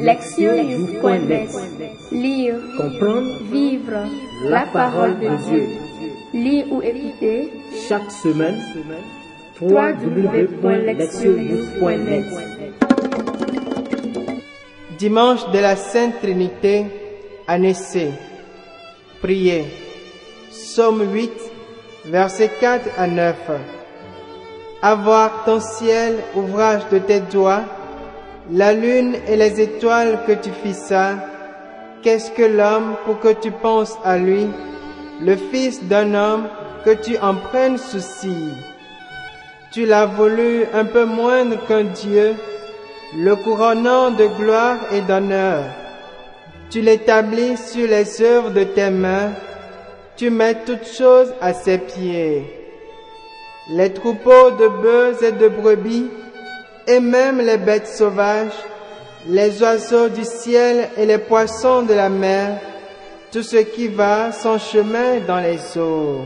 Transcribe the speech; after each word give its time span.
Lectionnews.net 0.00 1.50
Lire, 2.12 2.56
Comprendre 2.76 3.38
vivre 3.50 4.04
la 4.44 4.66
parole 4.66 5.18
de 5.18 5.28
Dieu. 5.48 5.66
Lire 6.34 6.66
ou 6.70 6.82
écouter 6.82 7.50
Chaque 7.88 8.10
semaine, 8.10 8.60
www.lectionnews.net 9.60 12.24
Dimanche 14.98 15.50
de 15.50 15.58
la 15.58 15.76
Sainte 15.76 16.20
Trinité, 16.20 16.86
année 17.46 17.74
C. 17.74 18.10
Priez. 19.22 19.64
Psaume 20.50 21.10
8, 21.12 21.30
versets 22.06 22.50
4 22.60 22.88
à 22.98 23.06
9. 23.06 23.36
Avoir 24.82 25.44
ton 25.44 25.60
ciel, 25.60 26.16
ouvrage 26.34 26.88
de 26.90 26.98
tes 26.98 27.20
doigts, 27.20 27.62
la 28.50 28.72
lune 28.72 29.16
et 29.26 29.36
les 29.36 29.60
étoiles 29.60 30.20
que 30.26 30.32
tu 30.32 30.50
fissas. 30.50 31.16
Qu'est-ce 32.02 32.30
que 32.30 32.42
l'homme 32.42 32.94
pour 33.04 33.18
que 33.18 33.32
tu 33.32 33.50
penses 33.50 33.96
à 34.04 34.16
lui, 34.18 34.46
le 35.20 35.36
fils 35.36 35.82
d'un 35.84 36.14
homme 36.14 36.44
que 36.84 36.90
tu 36.90 37.18
en 37.18 37.34
prennes 37.34 37.78
souci? 37.78 38.36
Tu 39.72 39.84
l'as 39.86 40.06
voulu 40.06 40.64
un 40.72 40.84
peu 40.84 41.04
moindre 41.04 41.56
qu'un 41.66 41.84
Dieu, 41.84 42.34
le 43.18 43.34
couronnant 43.36 44.10
de 44.10 44.26
gloire 44.26 44.78
et 44.92 45.00
d'honneur. 45.00 45.64
Tu 46.70 46.80
l'établis 46.80 47.56
sur 47.56 47.88
les 47.88 48.22
œuvres 48.22 48.50
de 48.50 48.64
tes 48.64 48.90
mains, 48.90 49.32
tu 50.16 50.30
mets 50.30 50.62
toutes 50.64 50.86
choses 50.86 51.32
à 51.40 51.52
ses 51.52 51.78
pieds. 51.78 52.44
Les 53.70 53.92
troupeaux 53.92 54.52
de 54.52 54.68
bœufs 54.68 55.22
et 55.24 55.32
de 55.32 55.48
brebis, 55.48 56.08
et 56.86 57.00
même 57.00 57.40
les 57.40 57.56
bêtes 57.56 57.88
sauvages, 57.88 58.52
les 59.26 59.60
oiseaux 59.62 60.08
du 60.08 60.24
ciel 60.24 60.90
et 60.96 61.06
les 61.06 61.18
poissons 61.18 61.82
de 61.82 61.94
la 61.94 62.08
mer, 62.08 62.60
tout 63.32 63.42
ce 63.42 63.56
qui 63.56 63.88
va 63.88 64.32
son 64.32 64.58
chemin 64.58 65.18
dans 65.26 65.40
les 65.40 65.76
eaux. 65.78 66.24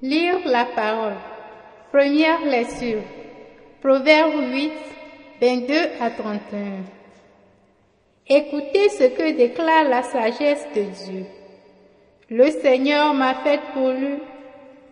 Lire 0.00 0.38
la 0.46 0.64
parole. 0.64 1.16
Première 1.92 2.44
lecture. 2.44 3.02
Proverbe 3.82 4.52
8, 4.52 4.72
22 5.40 5.74
à 6.00 6.10
31. 6.10 6.84
Écoutez 8.28 8.88
ce 8.88 9.04
que 9.04 9.36
déclare 9.36 9.88
la 9.88 10.02
sagesse 10.02 10.64
de 10.74 10.82
Dieu. 10.82 11.26
Le 12.30 12.50
Seigneur 12.50 13.12
m'a 13.12 13.34
fait 13.34 13.60
pour 13.74 13.90
lui, 13.90 14.18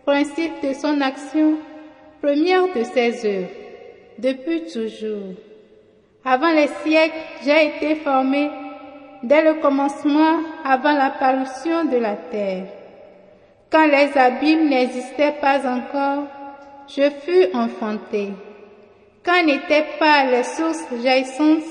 principe 0.05 0.61
de 0.63 0.73
son 0.73 1.01
action, 1.01 1.57
première 2.21 2.73
de 2.73 2.83
ses 2.83 3.25
œuvres, 3.25 3.49
depuis 4.19 4.65
toujours. 4.71 5.33
Avant 6.23 6.51
les 6.51 6.67
siècles, 6.83 7.17
j'ai 7.43 7.65
été 7.65 7.95
formé 7.95 8.49
dès 9.23 9.41
le 9.41 9.55
commencement, 9.55 10.37
avant 10.63 10.93
l'apparition 10.93 11.85
de 11.85 11.97
la 11.97 12.15
terre. 12.15 12.65
Quand 13.71 13.87
les 13.87 14.15
abîmes 14.17 14.69
n'existaient 14.69 15.35
pas 15.41 15.67
encore, 15.67 16.27
je 16.87 17.09
fus 17.09 17.47
enfanté. 17.55 18.29
Quand 19.23 19.43
n'étaient 19.43 19.87
pas 19.97 20.25
les 20.25 20.43
sources 20.43 20.85
jaillissantes, 21.03 21.63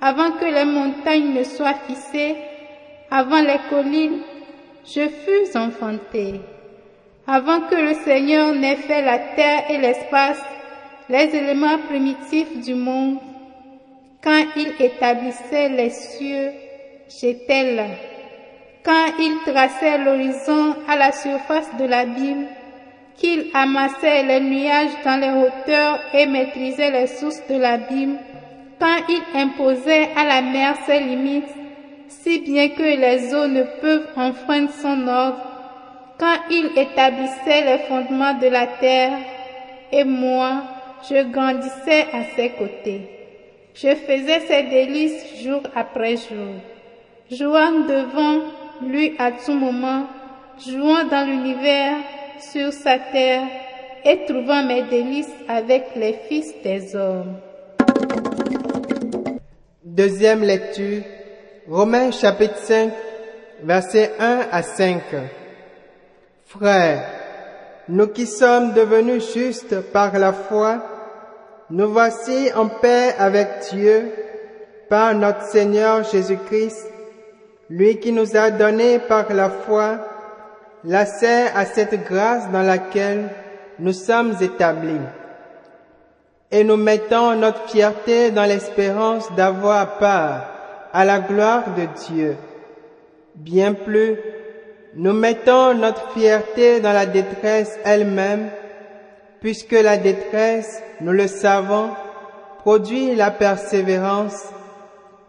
avant 0.00 0.30
que 0.32 0.44
les 0.44 0.64
montagnes 0.64 1.34
ne 1.34 1.42
soient 1.42 1.80
fissées, 1.86 2.36
avant 3.10 3.40
les 3.40 3.58
collines, 3.68 4.22
je 4.86 5.08
fus 5.08 5.56
enfanté. 5.56 6.40
Avant 7.28 7.62
que 7.62 7.74
le 7.74 7.94
Seigneur 8.04 8.54
n'ait 8.54 8.76
fait 8.76 9.02
la 9.02 9.18
terre 9.18 9.64
et 9.68 9.78
l'espace, 9.78 10.40
les 11.08 11.34
éléments 11.34 11.78
primitifs 11.78 12.60
du 12.64 12.74
monde, 12.74 13.18
quand 14.22 14.44
il 14.56 14.72
établissait 14.78 15.68
les 15.70 15.90
cieux, 15.90 16.52
j'étais 17.08 17.74
là. 17.74 17.86
Quand 18.84 19.06
il 19.18 19.38
traçait 19.44 19.98
l'horizon 19.98 20.76
à 20.86 20.96
la 20.96 21.10
surface 21.10 21.68
de 21.76 21.84
l'abîme, 21.84 22.46
qu'il 23.16 23.46
amassait 23.54 24.22
les 24.22 24.40
nuages 24.40 24.96
dans 25.04 25.20
les 25.20 25.30
hauteurs 25.30 25.98
et 26.14 26.26
maîtrisait 26.26 26.92
les 26.92 27.08
sources 27.08 27.42
de 27.48 27.56
l'abîme, 27.56 28.18
quand 28.78 28.98
il 29.08 29.40
imposait 29.40 30.10
à 30.16 30.24
la 30.24 30.42
mer 30.42 30.76
ses 30.86 31.00
limites, 31.00 31.44
si 32.08 32.38
bien 32.38 32.68
que 32.68 32.82
les 32.82 33.34
eaux 33.34 33.48
ne 33.48 33.64
peuvent 33.80 34.08
enfreindre 34.16 34.70
son 34.70 35.08
ordre, 35.08 35.45
quand 36.18 36.36
il 36.50 36.66
établissait 36.76 37.64
les 37.64 37.78
fondements 37.88 38.34
de 38.34 38.46
la 38.46 38.66
terre, 38.66 39.18
et 39.92 40.04
moi, 40.04 40.62
je 41.08 41.30
grandissais 41.30 42.06
à 42.12 42.24
ses 42.34 42.50
côtés. 42.50 43.10
Je 43.74 43.94
faisais 43.94 44.40
ses 44.40 44.62
délices 44.64 45.42
jour 45.42 45.60
après 45.74 46.16
jour, 46.16 46.54
jouant 47.30 47.80
devant 47.86 48.40
lui 48.82 49.14
à 49.18 49.32
tout 49.32 49.52
moment, 49.52 50.06
jouant 50.66 51.04
dans 51.04 51.26
l'univers, 51.26 51.96
sur 52.40 52.72
sa 52.72 52.98
terre, 52.98 53.42
et 54.04 54.24
trouvant 54.26 54.62
mes 54.62 54.82
délices 54.82 55.34
avec 55.48 55.96
les 55.96 56.14
fils 56.28 56.54
des 56.62 56.94
hommes. 56.94 57.36
Deuxième 59.84 60.42
lecture, 60.42 61.02
Romains 61.68 62.12
chapitre 62.12 62.58
5, 62.58 62.92
versets 63.62 64.12
1 64.18 64.40
à 64.52 64.62
5. 64.62 65.02
Frères, 66.58 67.04
nous 67.88 68.06
qui 68.08 68.26
sommes 68.26 68.72
devenus 68.72 69.34
justes 69.34 69.80
par 69.92 70.18
la 70.18 70.32
foi, 70.32 70.82
nous 71.70 71.90
voici 71.90 72.50
en 72.54 72.68
paix 72.68 73.14
avec 73.18 73.48
Dieu 73.72 74.10
par 74.88 75.14
notre 75.14 75.42
Seigneur 75.42 76.04
Jésus-Christ, 76.04 76.86
lui 77.68 77.98
qui 77.98 78.12
nous 78.12 78.36
a 78.36 78.50
donné 78.50 78.98
par 79.00 79.32
la 79.34 79.50
foi 79.50 79.98
l'accès 80.84 81.48
à 81.54 81.66
cette 81.66 82.04
grâce 82.04 82.50
dans 82.50 82.62
laquelle 82.62 83.28
nous 83.78 83.92
sommes 83.92 84.34
établis. 84.40 85.00
Et 86.50 86.64
nous 86.64 86.76
mettons 86.76 87.34
notre 87.34 87.68
fierté 87.68 88.30
dans 88.30 88.44
l'espérance 88.44 89.30
d'avoir 89.34 89.98
part 89.98 90.48
à 90.92 91.04
la 91.04 91.18
gloire 91.18 91.64
de 91.76 91.86
Dieu. 92.06 92.36
Bien 93.34 93.74
plus, 93.74 94.16
nous 94.98 95.12
mettons 95.12 95.74
notre 95.74 96.10
fierté 96.12 96.80
dans 96.80 96.92
la 96.92 97.04
détresse 97.04 97.78
elle-même, 97.84 98.48
puisque 99.40 99.72
la 99.72 99.98
détresse, 99.98 100.82
nous 101.02 101.12
le 101.12 101.26
savons, 101.26 101.90
produit 102.60 103.14
la 103.14 103.30
persévérance. 103.30 104.48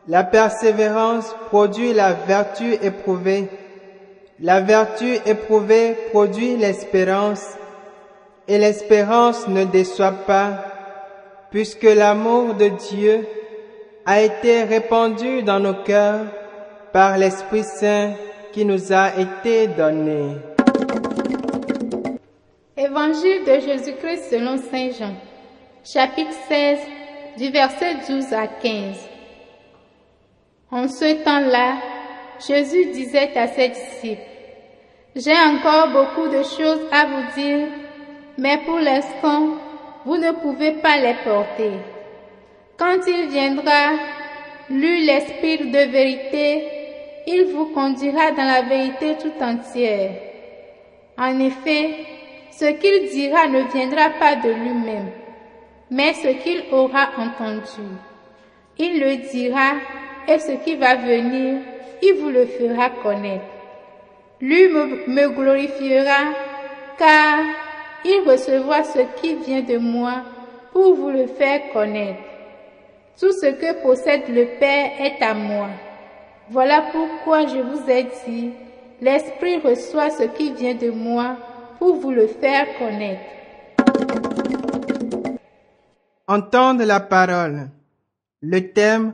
La 0.08 0.24
persévérance 0.24 1.36
produit 1.48 1.92
la 1.92 2.14
vertu 2.14 2.76
éprouvée. 2.82 3.50
La 4.40 4.62
vertu 4.62 5.18
éprouvée 5.26 5.98
produit 6.12 6.56
l'espérance. 6.56 7.44
Et 8.48 8.58
l'espérance 8.58 9.50
ne 9.50 9.66
déçoit 9.66 10.14
pas, 10.26 10.64
puisque 11.52 11.84
l'amour 11.84 12.54
de 12.54 12.70
Dieu 12.70 13.28
a 14.06 14.22
été 14.22 14.64
répandu 14.64 15.44
dans 15.44 15.60
nos 15.60 15.84
cœurs 15.84 16.22
par 16.94 17.18
l'Esprit 17.18 17.66
Saint 17.66 18.14
qui 18.58 18.66
nous 18.66 18.92
a 18.92 19.12
été 19.20 19.68
donné. 19.68 20.32
Évangile 22.76 23.44
de 23.46 23.60
Jésus-Christ 23.60 24.32
selon 24.32 24.58
Saint 24.58 24.90
Jean, 24.98 25.14
chapitre 25.86 26.34
16, 26.48 26.80
du 27.38 27.52
verset 27.52 27.98
12 28.10 28.34
à 28.34 28.48
15. 28.48 28.98
En 30.72 30.88
ce 30.88 31.24
temps-là, 31.24 31.76
Jésus 32.48 32.86
disait 32.94 33.38
à 33.38 33.46
ses 33.46 33.70
disciples, 33.70 34.24
J'ai 35.16 35.38
encore 35.38 35.90
beaucoup 35.90 36.28
de 36.28 36.42
choses 36.42 36.82
à 36.92 37.06
vous 37.06 37.40
dire, 37.40 37.68
mais 38.40 38.58
pour 38.66 38.80
l'instant, 38.80 39.50
vous 40.04 40.18
ne 40.18 40.32
pouvez 40.32 40.72
pas 40.72 40.98
les 40.98 41.16
porter. 41.24 41.74
Quand 42.76 43.06
il 43.06 43.28
viendra, 43.30 43.92
lui 44.72 45.06
l'Esprit 45.06 45.60
de 45.60 45.92
vérité, 45.92 46.77
il 47.28 47.44
vous 47.54 47.66
conduira 47.74 48.32
dans 48.32 48.46
la 48.46 48.62
vérité 48.62 49.18
tout 49.22 49.44
entière. 49.44 50.12
En 51.18 51.38
effet, 51.40 51.90
ce 52.52 52.66
qu'il 52.66 53.10
dira 53.10 53.48
ne 53.48 53.64
viendra 53.64 54.12
pas 54.18 54.38
de 54.38 54.50
lui-même, 54.50 55.12
mais 55.92 56.14
ce 56.14 56.30
qu'il 56.30 56.64
aura 56.72 57.10
entendu. 57.18 57.86
Il 58.78 59.00
le 59.02 59.18
dira 59.30 59.74
et 60.28 60.40
ce 60.40 60.54
qui 60.64 60.76
va 60.76 60.96
venir, 60.96 61.60
il 62.02 62.14
vous 62.14 62.30
le 62.30 62.46
fera 62.46 62.92
connaître. 62.92 63.44
Lui 64.40 64.70
me, 64.70 65.30
glorifiera, 65.30 66.32
car 66.98 67.40
il 68.06 68.24
recevra 68.26 68.84
ce 68.84 69.00
qui 69.20 69.36
vient 69.36 69.62
de 69.62 69.78
moi 69.78 70.22
pour 70.72 70.96
vous 70.96 71.10
le 71.10 71.28
faire 71.28 71.74
connaître. 71.74 72.20
Tout 73.20 73.34
ce 73.34 73.48
que 73.48 73.82
possède 73.82 74.30
le 74.30 74.46
Père 74.60 74.92
est 75.00 75.22
à 75.22 75.34
moi. 75.34 75.68
Voilà 76.50 76.82
pourquoi 76.94 77.46
je 77.46 77.58
vous 77.58 77.90
ai 77.90 78.08
dit, 78.26 78.52
l'Esprit 79.02 79.58
reçoit 79.60 80.10
ce 80.12 80.24
qui 80.24 80.54
vient 80.54 80.76
de 80.76 80.90
moi 80.90 81.36
pour 81.78 81.98
vous 81.98 82.12
le 82.12 82.28
faire 82.28 82.68
connaître. 82.78 83.22
Entendre 86.26 86.86
la 86.86 87.02
parole. 87.02 87.70
Le 88.42 88.72
thème 88.72 89.14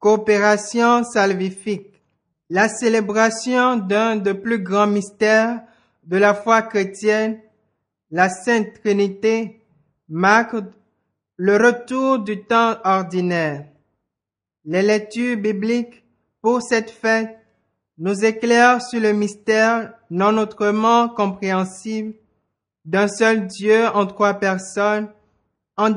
Coopération 0.00 1.04
salvifique. 1.04 2.02
La 2.50 2.68
célébration 2.68 3.76
d'un 3.76 4.16
des 4.16 4.34
plus 4.34 4.58
grands 4.58 4.86
mystères 4.86 5.62
de 6.02 6.18
la 6.18 6.34
foi 6.34 6.60
chrétienne, 6.62 7.40
la 8.10 8.28
Sainte 8.28 8.80
Trinité, 8.82 9.62
marque 10.08 10.56
le 11.36 11.56
retour 11.56 12.18
du 12.18 12.44
temps 12.44 12.76
ordinaire. 12.84 13.64
Les 14.66 14.82
lectures 14.82 15.38
bibliques 15.38 16.03
pour 16.44 16.60
cette 16.60 16.90
fête 16.90 17.38
nous 17.96 18.22
éclairent 18.22 18.82
sur 18.82 19.00
le 19.00 19.14
mystère 19.14 19.94
non 20.10 20.36
autrement 20.36 21.08
compréhensible 21.08 22.12
d'un 22.84 23.08
seul 23.08 23.46
Dieu 23.46 23.86
en 23.94 24.04
trois 24.04 24.34
personnes, 24.34 25.08
en, 25.78 25.90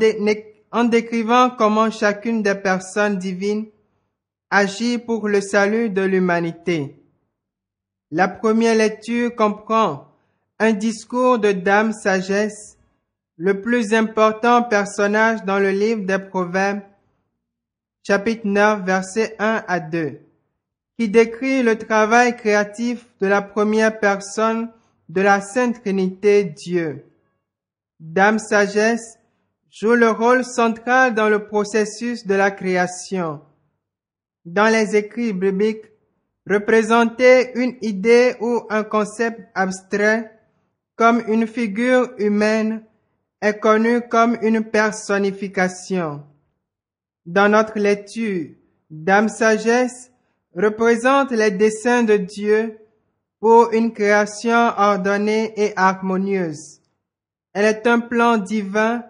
en 0.71 0.83
décrivant 0.85 1.49
comment 1.49 1.91
chacune 1.91 2.43
des 2.43 2.55
personnes 2.55 3.17
divines 3.17 3.65
agit 4.49 4.99
pour 4.99 5.27
le 5.27 5.41
salut 5.41 5.89
de 5.89 6.01
l'humanité. 6.03 6.95
La 8.09 8.29
première 8.29 8.75
lecture 8.75 9.35
comprend 9.35 10.07
un 10.59 10.71
discours 10.71 11.39
de 11.39 11.51
Dame 11.51 11.91
Sagesse, 11.91 12.77
le 13.35 13.59
plus 13.61 13.93
important 13.93 14.63
personnage 14.63 15.43
dans 15.43 15.59
le 15.59 15.71
livre 15.71 16.05
des 16.05 16.19
Proverbes, 16.19 16.83
chapitre 18.01 18.47
9, 18.47 18.85
versets 18.85 19.35
1 19.39 19.65
à 19.67 19.81
2, 19.81 20.21
qui 20.97 21.09
décrit 21.09 21.61
le 21.61 21.77
travail 21.77 22.35
créatif 22.35 23.05
de 23.21 23.27
la 23.27 23.41
première 23.41 23.99
personne 23.99 24.69
de 25.09 25.21
la 25.21 25.41
Sainte 25.41 25.81
Trinité 25.81 26.43
Dieu. 26.43 27.05
Dame 27.99 28.39
Sagesse 28.39 29.19
joue 29.69 29.93
le 29.93 30.09
rôle 30.09 30.43
central 30.43 31.13
dans 31.13 31.29
le 31.29 31.45
processus 31.45 32.25
de 32.25 32.33
la 32.33 32.49
création. 32.49 33.41
Dans 34.43 34.71
les 34.71 34.95
écrits 34.95 35.33
bibliques, 35.33 35.85
représenter 36.49 37.51
une 37.59 37.75
idée 37.81 38.35
ou 38.39 38.61
un 38.69 38.83
concept 38.83 39.39
abstrait 39.53 40.31
comme 40.95 41.21
une 41.27 41.45
figure 41.45 42.09
humaine 42.17 42.83
est 43.41 43.59
connu 43.59 44.01
comme 44.01 44.35
une 44.41 44.63
personnification. 44.63 46.23
Dans 47.25 47.49
notre 47.49 47.77
lecture, 47.77 48.55
Dame 48.89 49.29
Sagesse 49.29 50.11
représente 50.55 51.31
les 51.31 51.51
desseins 51.51 52.03
de 52.03 52.17
Dieu 52.17 52.77
pour 53.39 53.71
une 53.73 53.93
création 53.93 54.73
ordonnée 54.77 55.53
et 55.55 55.73
harmonieuse. 55.75 56.81
Elle 57.53 57.65
est 57.65 57.87
un 57.87 57.99
plan 57.99 58.37
divin 58.37 59.03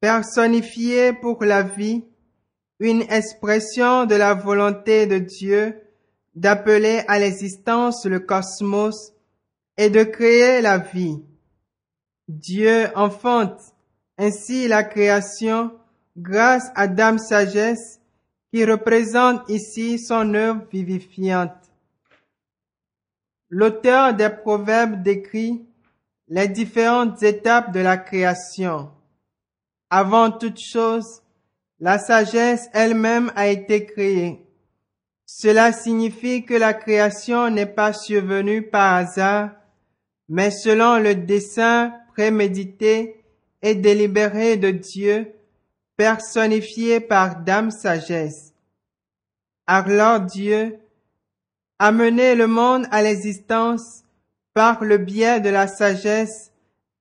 personnifié 0.00 1.12
pour 1.12 1.44
la 1.44 1.62
vie, 1.62 2.04
une 2.80 3.02
expression 3.02 4.06
de 4.06 4.14
la 4.14 4.34
volonté 4.34 5.06
de 5.06 5.18
Dieu 5.18 5.80
d'appeler 6.34 7.02
à 7.08 7.18
l'existence 7.18 8.04
le 8.06 8.20
cosmos 8.20 9.12
et 9.76 9.90
de 9.90 10.04
créer 10.04 10.60
la 10.60 10.78
vie. 10.78 11.22
Dieu 12.28 12.88
enfante 12.94 13.60
ainsi 14.18 14.68
la 14.68 14.84
création 14.84 15.72
grâce 16.16 16.70
à 16.74 16.86
Dame 16.86 17.18
Sagesse 17.18 17.97
qui 18.52 18.64
représente 18.64 19.48
ici 19.48 19.98
son 19.98 20.34
œuvre 20.34 20.64
vivifiante. 20.72 21.52
L'auteur 23.50 24.14
des 24.14 24.30
Proverbes 24.30 25.02
décrit 25.02 25.64
les 26.28 26.48
différentes 26.48 27.22
étapes 27.22 27.72
de 27.72 27.80
la 27.80 27.96
création. 27.96 28.90
Avant 29.90 30.30
toute 30.30 30.60
chose, 30.60 31.22
la 31.80 31.98
sagesse 31.98 32.68
elle-même 32.72 33.32
a 33.36 33.48
été 33.48 33.86
créée. 33.86 34.44
Cela 35.24 35.72
signifie 35.72 36.44
que 36.44 36.54
la 36.54 36.74
création 36.74 37.50
n'est 37.50 37.66
pas 37.66 37.92
survenue 37.92 38.62
par 38.62 38.94
hasard, 38.94 39.50
mais 40.28 40.50
selon 40.50 40.98
le 40.98 41.14
dessein 41.14 41.94
prémédité 42.14 43.24
et 43.62 43.74
délibéré 43.74 44.56
de 44.56 44.70
Dieu, 44.70 45.32
personnifié 45.98 47.00
par 47.00 47.42
Dame 47.42 47.72
Sagesse. 47.72 48.54
Alors 49.66 50.20
Dieu 50.20 50.78
a 51.80 51.90
mené 51.90 52.36
le 52.36 52.46
monde 52.46 52.86
à 52.92 53.02
l'existence 53.02 54.04
par 54.54 54.84
le 54.84 54.96
biais 54.96 55.40
de 55.40 55.50
la 55.50 55.66
sagesse, 55.66 56.52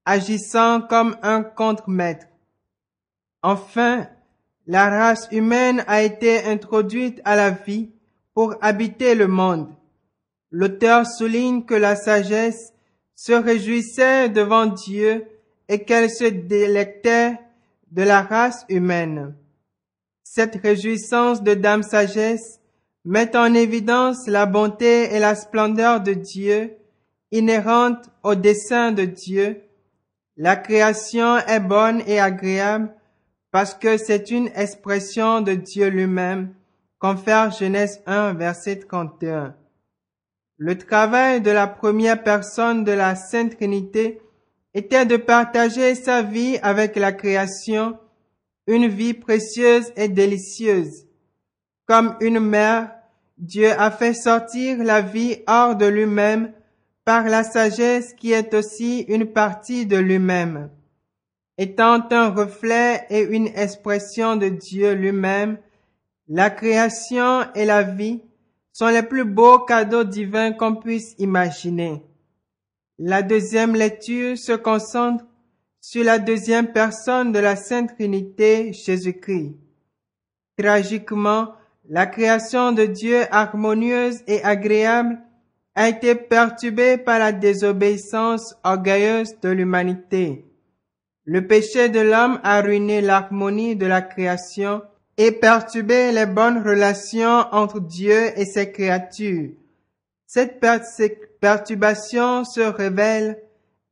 agissant 0.03 0.81
comme 0.81 1.15
un 1.21 1.43
contre-maître. 1.43 2.25
Enfin, 3.43 4.07
la 4.65 4.89
race 4.89 5.27
humaine 5.31 5.83
a 5.87 6.01
été 6.01 6.43
introduite 6.45 7.21
à 7.23 7.35
la 7.35 7.51
vie 7.51 7.91
pour 8.33 8.55
habiter 8.61 9.13
le 9.13 9.27
monde. 9.27 9.69
L'auteur 10.49 11.05
souligne 11.05 11.65
que 11.65 11.75
la 11.75 11.95
sagesse 11.95 12.73
se 13.15 13.33
réjouissait 13.33 14.29
devant 14.29 14.65
Dieu 14.65 15.27
et 15.69 15.83
qu'elle 15.83 16.09
se 16.09 16.25
délectait 16.25 17.37
de 17.91 18.03
la 18.03 18.21
race 18.21 18.65
humaine. 18.69 19.35
Cette 20.23 20.55
réjouissance 20.61 21.41
de 21.41 21.53
Dame 21.53 21.83
Sagesse 21.83 22.59
met 23.05 23.35
en 23.35 23.53
évidence 23.53 24.27
la 24.27 24.45
bonté 24.45 25.13
et 25.13 25.19
la 25.19 25.35
splendeur 25.35 26.01
de 26.01 26.13
Dieu 26.13 26.77
inhérente 27.31 28.09
au 28.23 28.35
dessein 28.35 28.91
de 28.91 29.05
Dieu. 29.05 29.61
La 30.35 30.55
création 30.55 31.37
est 31.37 31.59
bonne 31.59 32.01
et 32.07 32.19
agréable 32.19 32.93
parce 33.51 33.73
que 33.73 33.97
c'est 33.97 34.29
une 34.29 34.49
expression 34.55 35.41
de 35.41 35.53
Dieu 35.53 35.87
lui-même, 35.87 36.53
confère 36.99 37.51
Genèse 37.51 38.01
1, 38.05 38.33
verset 38.33 38.79
31. 38.79 39.55
Le 40.57 40.77
travail 40.77 41.41
de 41.41 41.51
la 41.51 41.67
première 41.67 42.23
personne 42.23 42.83
de 42.83 42.91
la 42.91 43.15
Sainte 43.15 43.55
Trinité 43.55 44.21
était 44.77 45.07
de 45.07 45.17
partager 45.17 45.95
sa 45.95 46.21
vie 46.21 46.59
avec 46.61 46.97
la 46.97 47.11
création, 47.11 47.97
une 48.67 48.87
vie 48.87 49.15
précieuse 49.15 49.91
et 49.95 50.07
délicieuse. 50.07 51.07
Comme 51.87 52.15
une 52.21 52.39
mère, 52.39 52.91
Dieu 53.39 53.71
a 53.71 53.89
fait 53.89 54.13
sortir 54.13 54.83
la 54.83 55.01
vie 55.01 55.37
hors 55.47 55.75
de 55.75 55.87
lui-même 55.87 56.53
par 57.05 57.23
la 57.23 57.43
sagesse 57.43 58.13
qui 58.13 58.33
est 58.33 58.53
aussi 58.53 58.99
une 59.07 59.25
partie 59.25 59.87
de 59.87 59.97
lui-même. 59.97 60.69
Étant 61.57 62.07
un 62.11 62.29
reflet 62.29 63.03
et 63.09 63.21
une 63.21 63.47
expression 63.47 64.35
de 64.35 64.49
Dieu 64.49 64.93
lui-même, 64.93 65.57
la 66.27 66.51
création 66.51 67.51
et 67.55 67.65
la 67.65 67.81
vie 67.81 68.21
sont 68.73 68.89
les 68.89 69.01
plus 69.01 69.25
beaux 69.25 69.57
cadeaux 69.57 70.03
divins 70.03 70.51
qu'on 70.51 70.75
puisse 70.75 71.15
imaginer. 71.17 72.06
La 72.99 73.21
deuxième 73.21 73.75
lecture 73.75 74.35
se 74.37 74.53
concentre 74.53 75.23
sur 75.79 76.03
la 76.03 76.17
deuxième 76.17 76.71
personne 76.71 77.31
de 77.31 77.37
la 77.37 77.55
Sainte 77.55 77.93
Trinité, 77.95 78.73
Jésus-Christ. 78.73 79.55
Tragiquement, 80.57 81.53
la 81.87 82.07
création 82.07 82.71
de 82.71 82.85
Dieu 82.85 83.21
harmonieuse 83.29 84.21
et 84.25 84.43
agréable 84.43 85.19
a 85.75 85.89
été 85.89 86.15
perturbée 86.15 86.97
par 86.97 87.19
la 87.19 87.31
désobéissance 87.31 88.55
orgueilleuse 88.63 89.39
de 89.41 89.49
l'humanité. 89.49 90.43
Le 91.23 91.45
péché 91.45 91.89
de 91.89 91.99
l'homme 91.99 92.39
a 92.43 92.61
ruiné 92.61 93.01
l'harmonie 93.01 93.75
de 93.75 93.85
la 93.85 94.01
création 94.01 94.81
et 95.17 95.31
perturbé 95.31 96.11
les 96.11 96.25
bonnes 96.25 96.67
relations 96.67 97.45
entre 97.51 97.79
Dieu 97.79 98.31
et 98.39 98.45
ses 98.45 98.71
créatures. 98.71 99.51
Cette 100.27 100.59
perturbation 101.39 102.43
se 102.43 102.59
révèle 102.59 103.41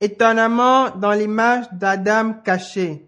étonnamment 0.02 0.90
dans 0.90 1.14
l'image 1.14 1.66
d'Adam 1.72 2.34
caché. 2.44 3.08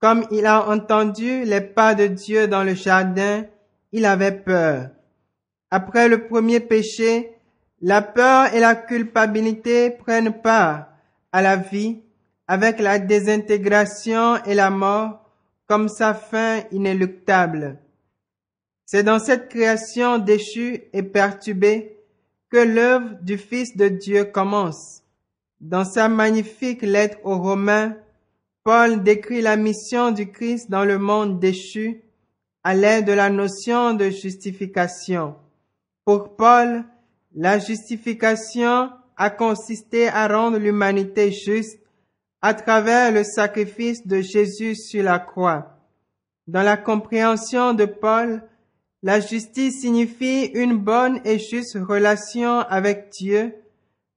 Comme 0.00 0.26
il 0.32 0.44
a 0.44 0.68
entendu 0.68 1.44
les 1.44 1.60
pas 1.60 1.94
de 1.94 2.08
Dieu 2.08 2.48
dans 2.48 2.64
le 2.64 2.74
jardin, 2.74 3.44
il 3.92 4.04
avait 4.04 4.32
peur. 4.32 4.90
Après 5.70 6.08
le 6.08 6.26
premier 6.26 6.58
péché, 6.58 7.30
la 7.80 8.02
peur 8.02 8.52
et 8.52 8.58
la 8.58 8.74
culpabilité 8.74 9.90
prennent 9.90 10.42
part 10.42 10.88
à 11.30 11.40
la 11.40 11.54
vie 11.54 12.02
avec 12.48 12.80
la 12.80 12.98
désintégration 12.98 14.42
et 14.44 14.54
la 14.54 14.70
mort 14.70 15.30
comme 15.68 15.88
sa 15.88 16.14
fin 16.14 16.62
inéluctable. 16.72 17.78
C'est 18.86 19.04
dans 19.04 19.20
cette 19.20 19.48
création 19.48 20.18
déchue 20.18 20.82
et 20.92 21.02
perturbée 21.04 21.93
que 22.54 22.60
l'œuvre 22.60 23.16
du 23.20 23.36
Fils 23.36 23.76
de 23.76 23.88
Dieu 23.88 24.26
commence. 24.26 25.02
Dans 25.60 25.84
sa 25.84 26.08
magnifique 26.08 26.82
lettre 26.82 27.18
aux 27.24 27.36
Romains, 27.36 27.96
Paul 28.62 29.02
décrit 29.02 29.42
la 29.42 29.56
mission 29.56 30.12
du 30.12 30.30
Christ 30.30 30.70
dans 30.70 30.84
le 30.84 31.00
monde 31.00 31.40
déchu 31.40 32.02
à 32.62 32.76
l'aide 32.76 33.06
de 33.06 33.12
la 33.12 33.28
notion 33.28 33.94
de 33.94 34.08
justification. 34.08 35.34
Pour 36.04 36.36
Paul, 36.36 36.84
la 37.34 37.58
justification 37.58 38.90
a 39.16 39.30
consisté 39.30 40.06
à 40.06 40.28
rendre 40.28 40.58
l'humanité 40.58 41.32
juste 41.32 41.80
à 42.40 42.54
travers 42.54 43.10
le 43.10 43.24
sacrifice 43.24 44.06
de 44.06 44.20
Jésus 44.20 44.76
sur 44.76 45.02
la 45.02 45.18
croix. 45.18 45.76
Dans 46.46 46.62
la 46.62 46.76
compréhension 46.76 47.74
de 47.74 47.86
Paul, 47.86 48.44
la 49.04 49.20
justice 49.20 49.82
signifie 49.82 50.46
une 50.54 50.78
bonne 50.78 51.20
et 51.26 51.38
juste 51.38 51.76
relation 51.76 52.60
avec 52.60 53.10
Dieu, 53.10 53.54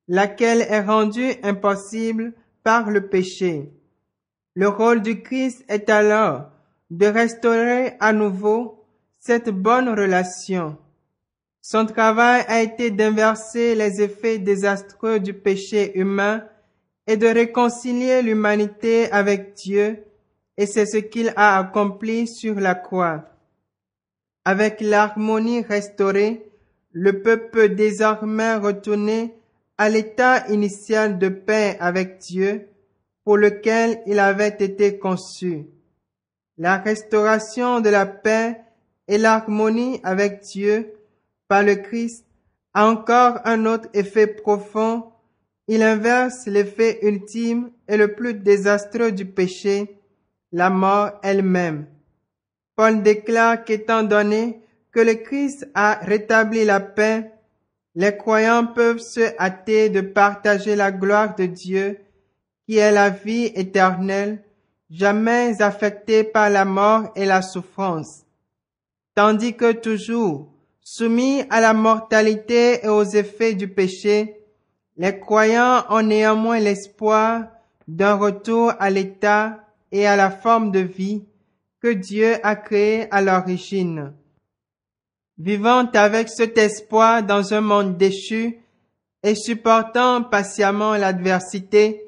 laquelle 0.07 0.61
est 0.61 0.79
rendue 0.79 1.33
impossible 1.43 2.31
par 2.63 2.89
le 2.89 3.09
péché. 3.09 3.69
Le 4.55 4.69
rôle 4.69 5.01
du 5.01 5.21
Christ 5.21 5.65
est 5.67 5.89
alors 5.89 6.51
de 6.89 7.05
restaurer 7.05 7.97
à 7.99 8.13
nouveau 8.13 8.85
cette 9.19 9.49
bonne 9.49 9.89
relation. 9.89 10.77
Son 11.61 11.85
travail 11.85 12.45
a 12.47 12.61
été 12.61 12.89
d'inverser 12.89 13.75
les 13.75 14.01
effets 14.01 14.37
désastreux 14.37 15.19
du 15.19 15.33
péché 15.33 15.99
humain 15.99 16.45
et 17.07 17.17
de 17.17 17.27
réconcilier 17.27 18.21
l'humanité 18.21 19.11
avec 19.11 19.53
Dieu, 19.53 20.01
et 20.55 20.65
c'est 20.65 20.85
ce 20.85 20.95
qu'il 20.95 21.33
a 21.35 21.59
accompli 21.59 22.25
sur 22.25 22.55
la 22.55 22.73
croix. 22.73 23.36
Avec 24.49 24.79
l'harmonie 24.79 25.61
restaurée, 25.61 26.49
le 26.93 27.21
peuple 27.21 27.75
désormais 27.75 28.55
retourner 28.55 29.35
à 29.77 29.89
l'état 29.89 30.47
initial 30.47 31.19
de 31.19 31.27
paix 31.27 31.75
avec 31.81 32.19
Dieu 32.19 32.69
pour 33.25 33.35
lequel 33.35 34.01
il 34.05 34.19
avait 34.19 34.55
été 34.57 34.99
conçu. 34.99 35.65
La 36.57 36.77
restauration 36.77 37.81
de 37.81 37.89
la 37.89 38.05
paix 38.05 38.61
et 39.09 39.17
l'harmonie 39.17 39.99
avec 40.05 40.39
Dieu 40.43 40.93
par 41.49 41.61
le 41.61 41.75
Christ 41.75 42.23
a 42.73 42.87
encore 42.87 43.41
un 43.43 43.65
autre 43.65 43.89
effet 43.93 44.27
profond. 44.27 45.11
Il 45.67 45.83
inverse 45.83 46.45
l'effet 46.45 46.99
ultime 47.01 47.69
et 47.89 47.97
le 47.97 48.13
plus 48.13 48.33
désastreux 48.33 49.11
du 49.11 49.25
péché, 49.25 49.99
la 50.53 50.69
mort 50.69 51.19
elle-même. 51.21 51.87
Paul 52.77 53.01
déclare 53.01 53.63
qu'étant 53.65 54.03
donné 54.03 54.61
que 54.91 54.99
le 54.99 55.15
Christ 55.15 55.67
a 55.73 55.95
rétabli 56.03 56.63
la 56.63 56.79
paix, 56.79 57.31
les 57.95 58.15
croyants 58.15 58.67
peuvent 58.67 58.99
se 58.99 59.35
hâter 59.39 59.89
de 59.89 60.01
partager 60.01 60.75
la 60.75 60.91
gloire 60.91 61.33
de 61.35 61.47
Dieu, 61.47 61.99
qui 62.67 62.77
est 62.77 62.91
la 62.91 63.09
vie 63.09 63.51
éternelle, 63.55 64.43
jamais 64.91 65.59
affectée 65.59 66.23
par 66.23 66.51
la 66.51 66.65
mort 66.65 67.11
et 67.15 67.25
la 67.25 67.41
souffrance. 67.41 68.25
Tandis 69.15 69.55
que 69.55 69.71
toujours, 69.71 70.47
soumis 70.79 71.45
à 71.49 71.59
la 71.59 71.73
mortalité 71.73 72.85
et 72.85 72.89
aux 72.89 73.03
effets 73.03 73.55
du 73.55 73.67
péché, 73.67 74.35
les 74.97 75.19
croyants 75.19 75.83
ont 75.89 76.03
néanmoins 76.03 76.59
l'espoir 76.59 77.47
d'un 77.87 78.13
retour 78.13 78.71
à 78.77 78.91
l'état 78.91 79.63
et 79.91 80.05
à 80.05 80.15
la 80.15 80.29
forme 80.29 80.71
de 80.71 80.79
vie 80.79 81.25
Dieu 81.95 82.35
a 82.43 82.55
créé 82.55 83.07
à 83.11 83.21
l'origine. 83.21 84.13
Vivant 85.37 85.89
avec 85.93 86.29
cet 86.29 86.57
espoir 86.57 87.23
dans 87.23 87.53
un 87.53 87.61
monde 87.61 87.97
déchu 87.97 88.57
et 89.23 89.35
supportant 89.35 90.23
patiemment 90.23 90.95
l'adversité, 90.95 92.03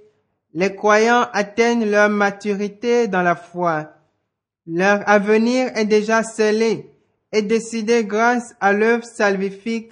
les 0.53 0.73
croyants 0.75 1.27
atteignent 1.33 1.89
leur 1.89 2.09
maturité 2.09 3.07
dans 3.07 3.21
la 3.21 3.35
foi. 3.35 3.93
Leur 4.65 5.07
avenir 5.07 5.69
est 5.75 5.85
déjà 5.85 6.23
scellé 6.23 6.89
est 7.31 7.43
décidé 7.43 8.05
grâce 8.05 8.55
à 8.59 8.73
l'œuvre 8.73 9.03
salvifique 9.03 9.91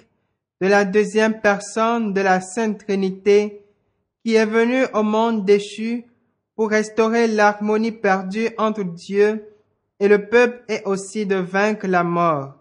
de 0.60 0.66
la 0.66 0.84
deuxième 0.84 1.40
personne 1.40 2.12
de 2.12 2.20
la 2.20 2.40
Sainte 2.40 2.84
Trinité 2.84 3.64
qui 4.24 4.34
est 4.34 4.46
venue 4.46 4.84
au 4.92 5.02
monde 5.02 5.44
déchu 5.44 6.04
pour 6.56 6.70
restaurer 6.70 7.28
l'harmonie 7.28 7.92
perdue 7.92 8.50
entre 8.58 8.82
Dieu 8.82 9.44
et 10.00 10.08
le 10.08 10.28
peuple 10.28 10.62
et 10.68 10.82
aussi 10.84 11.26
de 11.26 11.36
vaincre 11.36 11.86
la 11.86 12.04
mort. 12.04 12.54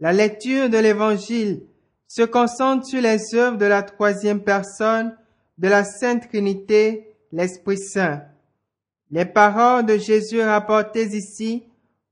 La 0.00 0.12
lecture 0.12 0.68
de 0.68 0.78
l'Évangile 0.78 1.62
se 2.08 2.22
concentre 2.22 2.86
sur 2.86 3.00
les 3.00 3.34
œuvres 3.34 3.56
de 3.56 3.66
la 3.66 3.82
troisième 3.82 4.42
personne 4.42 5.16
de 5.58 5.68
la 5.68 5.84
Sainte 5.84 6.28
Trinité, 6.28 7.14
l'Esprit 7.30 7.78
Saint. 7.78 8.22
Les 9.10 9.24
paroles 9.24 9.86
de 9.86 9.98
Jésus 9.98 10.42
rapportées 10.42 11.06
ici 11.16 11.64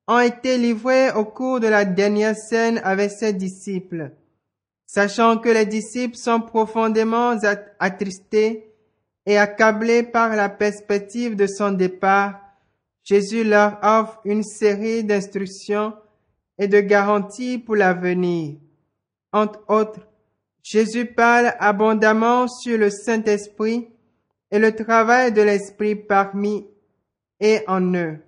ont 0.06 0.20
été 0.20 0.58
livrés 0.58 1.10
au 1.12 1.25
cours 1.25 1.60
de 1.60 1.66
la 1.66 1.84
dernière 1.84 2.37
scène 2.37 2.80
avec 2.84 3.10
ses 3.10 3.32
disciples. 3.32 4.12
Sachant 4.87 5.38
que 5.38 5.49
les 5.49 5.66
disciples 5.66 6.16
sont 6.16 6.40
profondément 6.40 7.37
attristés 7.78 8.72
et 9.26 9.38
accablés 9.38 10.02
par 10.02 10.34
la 10.34 10.49
perspective 10.49 11.37
de 11.37 11.46
son 11.46 11.72
départ, 11.72 12.40
Jésus 13.02 13.45
leur 13.45 13.78
offre 13.83 14.21
une 14.25 14.42
série 14.42 15.04
d'instructions 15.04 15.95
et 16.59 16.69
de 16.69 16.80
garanties 16.80 17.59
pour 17.59 17.76
l'avenir. 17.76 18.57
Entre 19.33 19.61
autres, 19.69 20.07
Jésus 20.62 21.07
parle 21.07 21.54
abondamment 21.59 22.47
sur 22.49 22.76
le 22.76 22.90
Saint-Esprit 22.90 23.88
et 24.50 24.59
le 24.59 24.75
travail 24.75 25.33
de 25.33 25.42
l'Esprit 25.42 25.97
parmi 25.97 26.66
et 27.40 27.62
en 27.66 27.95
eux. 27.95 28.19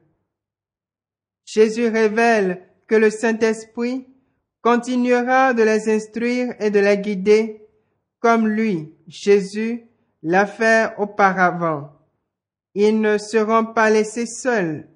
Jésus 1.45 1.89
révèle 1.89 2.67
que 2.87 2.95
le 2.95 3.11
Saint-Esprit 3.11 4.07
continuera 4.63 5.53
de 5.53 5.63
les 5.63 5.91
instruire 5.91 6.55
et 6.61 6.71
de 6.71 6.79
les 6.79 6.99
guider 6.99 7.63
comme 8.23 8.47
lui, 8.47 8.95
Jésus, 9.09 9.85
l'a 10.23 10.47
fait 10.47 10.95
auparavant. 10.97 11.91
Ils 12.75 13.01
ne 13.01 13.19
seront 13.19 13.67
pas 13.67 13.91
laissés 13.91 14.27
seuls. 14.27 14.89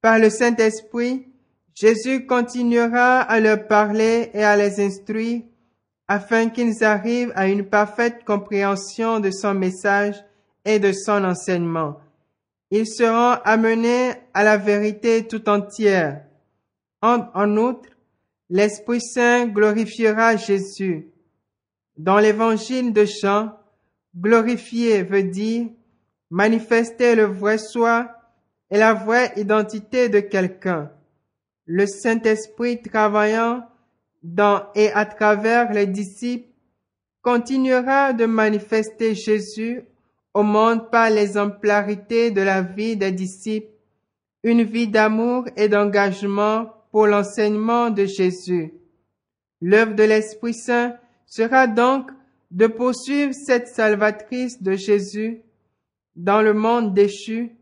Par 0.00 0.18
le 0.18 0.30
Saint-Esprit, 0.30 1.26
Jésus 1.74 2.26
continuera 2.26 3.20
à 3.20 3.40
leur 3.40 3.66
parler 3.66 4.30
et 4.34 4.44
à 4.44 4.56
les 4.56 4.80
instruire 4.80 5.42
afin 6.08 6.48
qu'ils 6.48 6.84
arrivent 6.84 7.32
à 7.36 7.48
une 7.48 7.64
parfaite 7.64 8.24
compréhension 8.24 9.20
de 9.20 9.30
son 9.30 9.54
message 9.54 10.22
et 10.64 10.78
de 10.78 10.92
son 10.92 11.24
enseignement 11.24 11.96
ils 12.74 12.88
seront 12.88 13.38
amenés 13.44 14.14
à 14.32 14.42
la 14.42 14.56
vérité 14.56 15.26
tout 15.28 15.46
entière. 15.50 16.24
En, 17.02 17.56
outre, 17.58 17.90
l'Esprit 18.48 19.02
Saint 19.02 19.46
glorifiera 19.46 20.36
Jésus. 20.36 21.08
Dans 21.98 22.18
l'évangile 22.18 22.94
de 22.94 23.04
Jean, 23.04 23.52
glorifier 24.16 25.02
veut 25.02 25.24
dire 25.24 25.66
manifester 26.32 27.14
le 27.14 27.24
vrai 27.24 27.58
soi 27.58 28.10
et 28.70 28.78
la 28.78 28.94
vraie 28.94 29.34
identité 29.36 30.08
de 30.08 30.20
quelqu'un. 30.20 30.90
Le 31.66 31.86
Saint-Esprit 31.86 32.80
travaillant 32.80 33.68
dans 34.22 34.62
et 34.74 34.90
à 34.92 35.04
travers 35.04 35.74
les 35.74 35.86
disciples 35.86 36.48
continuera 37.20 38.14
de 38.14 38.24
manifester 38.24 39.14
Jésus 39.14 39.82
au 40.32 40.42
monde 40.42 40.90
par 40.90 41.10
l'exemplarité 41.10 42.30
de 42.30 42.40
la 42.40 42.62
vie 42.62 42.96
des 42.96 43.12
disciples, 43.12 43.68
une 44.42 44.62
vie 44.62 44.88
d'amour 44.88 45.44
et 45.54 45.68
d'engagement 45.68 46.72
pour 46.92 47.06
l'enseignement 47.08 47.90
de 47.90 48.06
Jésus. 48.06 48.72
L'œuvre 49.60 49.94
de 49.94 50.02
l'Esprit 50.04 50.54
Saint 50.54 50.96
sera 51.26 51.66
donc 51.66 52.10
de 52.50 52.68
poursuivre 52.68 53.34
cette 53.34 53.68
salvatrice 53.68 54.62
de 54.62 54.72
Jésus 54.72 55.42
dans 56.16 56.42
le 56.42 56.54
monde 56.54 56.94
déchu 56.94 57.52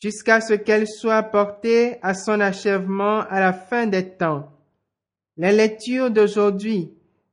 jusqu'à 0.00 0.40
ce 0.40 0.54
qu'elle 0.54 0.86
soit 0.86 1.22
portée 1.22 1.96
à 2.02 2.14
son 2.14 2.40
achèvement 2.40 3.20
à 3.20 3.40
la 3.40 3.52
fin 3.52 3.86
des 3.86 4.10
temps. 4.10 4.50
Les 5.36 5.52
lectures 5.52 6.10
d'aujourd'hui 6.10 6.90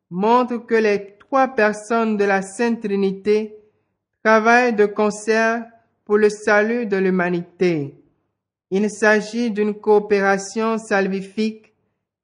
montrent 0.10 0.66
que 0.66 0.76
les 0.76 1.18
trois 1.20 1.50
personnes 1.50 2.18
de 2.18 2.24
la 2.24 2.42
Sainte 2.42 2.82
Trinité 2.82 3.56
travaille 4.24 4.74
de 4.74 4.86
concert 4.86 5.66
pour 6.06 6.18
le 6.18 6.30
salut 6.30 6.86
de 6.86 6.98
l'humanité. 6.98 7.96
Il 8.70 8.90
s'agit 8.90 9.52
d'une 9.52 9.74
coopération 9.74 10.78
salvifique 10.78 11.74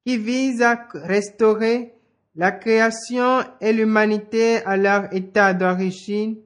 qui 0.06 0.18
vise 0.18 0.62
à 0.62 0.88
restaurer 0.94 1.94
la 2.36 2.52
création 2.52 3.40
et 3.60 3.74
l'humanité 3.74 4.58
à 4.66 4.78
leur 4.78 5.14
état 5.14 5.54
d'origine, 5.54 6.38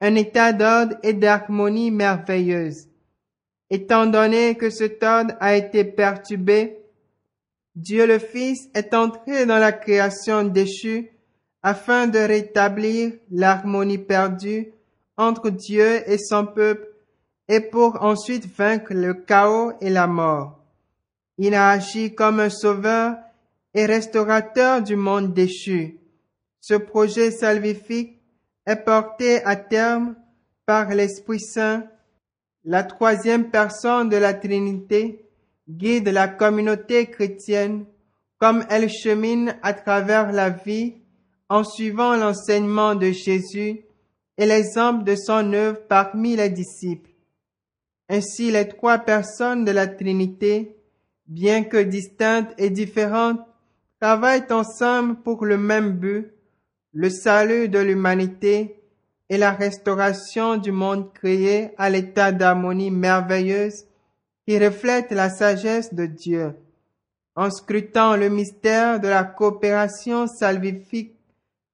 un 0.00 0.14
état 0.14 0.52
d'ordre 0.52 0.96
et 1.02 1.12
d'harmonie 1.12 1.90
merveilleuse. 1.90 2.88
Étant 3.68 4.06
donné 4.06 4.56
que 4.56 4.70
cet 4.70 5.02
ordre 5.02 5.34
a 5.40 5.54
été 5.54 5.84
perturbé, 5.84 6.78
Dieu 7.76 8.06
le 8.06 8.18
Fils 8.18 8.68
est 8.74 8.94
entré 8.94 9.46
dans 9.46 9.58
la 9.58 9.72
création 9.72 10.42
déchue 10.42 11.10
afin 11.62 12.06
de 12.06 12.18
rétablir 12.18 13.12
l'harmonie 13.30 13.98
perdue 13.98 14.72
entre 15.16 15.50
Dieu 15.50 16.02
et 16.10 16.18
son 16.18 16.46
peuple 16.46 16.88
et 17.48 17.60
pour 17.60 18.02
ensuite 18.02 18.46
vaincre 18.46 18.94
le 18.94 19.14
chaos 19.14 19.72
et 19.80 19.90
la 19.90 20.06
mort. 20.06 20.58
Il 21.38 21.54
a 21.54 21.70
agi 21.70 22.14
comme 22.14 22.40
un 22.40 22.50
sauveur 22.50 23.16
et 23.74 23.86
restaurateur 23.86 24.82
du 24.82 24.96
monde 24.96 25.32
déchu. 25.32 25.98
Ce 26.60 26.74
projet 26.74 27.30
salvifique 27.30 28.19
est 28.70 28.84
porté 28.84 29.44
à 29.44 29.56
terme 29.56 30.14
par 30.64 30.90
l'Esprit 30.90 31.40
Saint, 31.40 31.84
la 32.64 32.84
troisième 32.84 33.50
personne 33.50 34.08
de 34.08 34.16
la 34.16 34.32
Trinité, 34.32 35.24
guide 35.68 36.08
la 36.08 36.28
communauté 36.28 37.06
chrétienne 37.06 37.84
comme 38.38 38.64
elle 38.70 38.88
chemine 38.88 39.56
à 39.62 39.72
travers 39.74 40.30
la 40.32 40.50
vie 40.50 40.94
en 41.48 41.64
suivant 41.64 42.16
l'enseignement 42.16 42.94
de 42.94 43.10
Jésus 43.10 43.80
et 44.38 44.46
l'exemple 44.46 45.04
de 45.04 45.16
son 45.16 45.52
œuvre 45.52 45.80
parmi 45.88 46.36
les 46.36 46.48
disciples. 46.48 47.10
Ainsi, 48.08 48.52
les 48.52 48.68
trois 48.68 48.98
personnes 48.98 49.64
de 49.64 49.72
la 49.72 49.88
Trinité, 49.88 50.76
bien 51.26 51.64
que 51.64 51.76
distinctes 51.76 52.54
et 52.56 52.70
différentes, 52.70 53.40
travaillent 54.00 54.50
ensemble 54.50 55.16
pour 55.22 55.44
le 55.44 55.58
même 55.58 55.92
but, 55.92 56.32
le 56.92 57.08
salut 57.08 57.68
de 57.68 57.78
l'humanité 57.78 58.76
et 59.28 59.38
la 59.38 59.52
restauration 59.52 60.56
du 60.56 60.72
monde 60.72 61.12
créé 61.12 61.70
à 61.78 61.88
l'état 61.88 62.32
d'harmonie 62.32 62.90
merveilleuse 62.90 63.84
qui 64.46 64.58
reflète 64.58 65.12
la 65.12 65.30
sagesse 65.30 65.94
de 65.94 66.06
Dieu. 66.06 66.54
En 67.36 67.50
scrutant 67.50 68.16
le 68.16 68.28
mystère 68.28 68.98
de 68.98 69.06
la 69.06 69.22
coopération 69.22 70.26
salvifique 70.26 71.14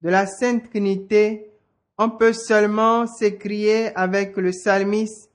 de 0.02 0.10
la 0.10 0.26
Sainte 0.26 0.68
Trinité, 0.68 1.50
on 1.96 2.10
peut 2.10 2.34
seulement 2.34 3.06
s'écrier 3.06 3.96
avec 3.96 4.36
le 4.36 4.50
psalmiste, 4.50 5.30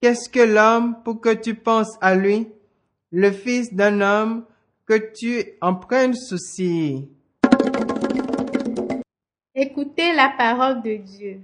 Qu'est-ce 0.00 0.28
que 0.28 0.40
l'homme 0.40 1.02
pour 1.04 1.20
que 1.20 1.34
tu 1.34 1.54
penses 1.54 1.96
à 2.00 2.14
lui, 2.14 2.48
le 3.10 3.32
fils 3.32 3.74
d'un 3.74 4.00
homme 4.02 4.44
que 4.84 4.94
tu 5.12 5.44
en 5.60 5.74
prennes 5.74 6.14
souci. 6.14 7.08
Écoutez 9.58 10.12
la 10.12 10.28
parole 10.28 10.82
de 10.82 10.96
Dieu. 10.96 11.40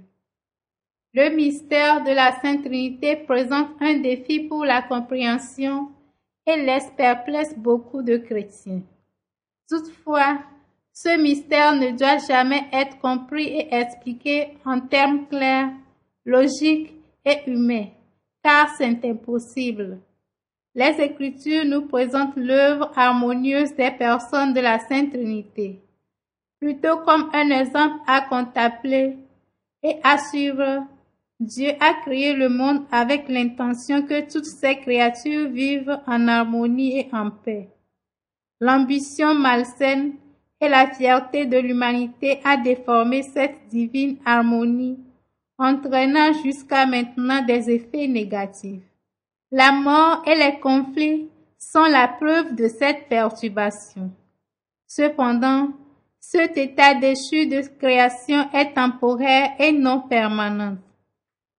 Le 1.15 1.35
mystère 1.35 2.03
de 2.03 2.11
la 2.11 2.39
Sainte 2.39 2.63
Trinité 2.63 3.15
présente 3.15 3.69
un 3.79 3.95
défi 3.97 4.41
pour 4.41 4.65
la 4.65 4.83
compréhension 4.83 5.89
et 6.45 6.57
laisse 6.57 6.91
perplexe 6.95 7.55
beaucoup 7.57 8.03
de 8.03 8.17
chrétiens. 8.17 8.83
Toutefois, 9.67 10.37
ce 10.91 11.19
mystère 11.19 11.75
ne 11.75 11.89
doit 11.97 12.19
jamais 12.19 12.61
être 12.71 12.99
compris 12.99 13.47
et 13.47 13.73
expliqué 13.73 14.49
en 14.63 14.79
termes 14.79 15.25
clairs, 15.25 15.71
logiques 16.23 16.93
et 17.25 17.39
humains, 17.47 17.87
car 18.43 18.69
c'est 18.77 19.03
impossible. 19.05 19.97
Les 20.75 21.01
Écritures 21.01 21.65
nous 21.65 21.87
présentent 21.87 22.37
l'œuvre 22.37 22.91
harmonieuse 22.95 23.73
des 23.73 23.89
personnes 23.89 24.53
de 24.53 24.59
la 24.59 24.77
Sainte 24.77 25.13
Trinité, 25.13 25.82
plutôt 26.63 26.99
comme 26.99 27.29
un 27.33 27.49
exemple 27.49 27.97
à 28.07 28.21
contempler 28.21 29.17
et 29.83 29.97
à 30.01 30.17
suivre. 30.17 30.85
Dieu 31.37 31.71
a 31.81 31.93
créé 32.05 32.31
le 32.33 32.47
monde 32.47 32.85
avec 32.89 33.27
l'intention 33.27 34.03
que 34.03 34.31
toutes 34.31 34.45
ses 34.45 34.77
créatures 34.77 35.49
vivent 35.49 35.99
en 36.07 36.25
harmonie 36.29 36.99
et 36.99 37.09
en 37.11 37.31
paix. 37.31 37.67
L'ambition 38.61 39.35
malsaine 39.35 40.13
et 40.61 40.69
la 40.69 40.87
fierté 40.87 41.45
de 41.45 41.57
l'humanité 41.57 42.39
a 42.45 42.55
déformé 42.55 43.23
cette 43.23 43.67
divine 43.67 44.19
harmonie, 44.25 44.99
entraînant 45.57 46.31
jusqu'à 46.45 46.85
maintenant 46.85 47.43
des 47.45 47.69
effets 47.71 48.07
négatifs. 48.07 48.87
La 49.51 49.73
mort 49.73 50.23
et 50.25 50.35
les 50.35 50.61
conflits 50.61 51.27
sont 51.59 51.83
la 51.83 52.07
preuve 52.07 52.55
de 52.55 52.69
cette 52.69 53.09
perturbation. 53.09 54.11
Cependant, 54.87 55.67
cet 56.25 56.57
état 56.57 56.95
déchu 56.95 57.47
de 57.47 57.61
création 57.77 58.49
est 58.53 58.73
temporaire 58.73 59.51
et 59.59 59.73
non 59.73 59.99
permanent. 59.99 60.77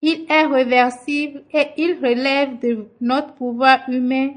Il 0.00 0.24
est 0.28 0.46
réversible 0.46 1.44
et 1.52 1.68
il 1.76 1.98
relève 2.02 2.58
de 2.60 2.86
notre 2.98 3.34
pouvoir 3.34 3.80
humain 3.88 4.30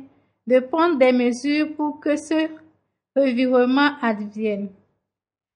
de 0.45 0.59
prendre 0.59 0.97
des 0.97 1.13
mesures 1.13 1.73
pour 1.75 2.01
que 2.01 2.17
ce 2.17 2.49
revirement 3.15 3.91
advienne. 4.01 4.69